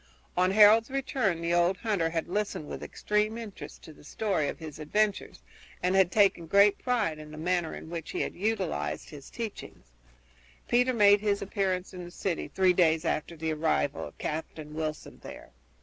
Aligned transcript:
On 0.35 0.49
Harold's 0.49 0.89
return 0.89 1.41
the 1.41 1.53
old 1.53 1.77
hunter 1.77 2.09
had 2.09 2.27
listened 2.27 2.67
with 2.67 2.81
extreme 2.81 3.37
interest 3.37 3.83
to 3.83 3.93
the 3.93 4.03
story 4.03 4.47
of 4.47 4.57
his 4.57 4.79
adventures 4.79 5.43
and 5.83 5.93
had 5.93 6.11
taken 6.11 6.47
great 6.47 6.79
pride 6.79 7.19
in 7.19 7.29
the 7.29 7.37
manner 7.37 7.75
in 7.75 7.87
which 7.87 8.09
he 8.09 8.21
had 8.21 8.33
utilized 8.33 9.11
his 9.11 9.29
teachings. 9.29 9.91
Peter 10.67 10.91
made 10.95 11.19
his 11.21 11.43
appearance 11.43 11.93
in 11.93 12.03
the 12.03 12.09
city 12.09 12.47
three 12.47 12.73
days 12.73 13.05
after 13.05 13.37
the 13.37 13.53
arrival 13.53 14.03
of 14.07 14.17
Captain 14.17 14.73
Wilson 14.73 15.19
there. 15.21 15.51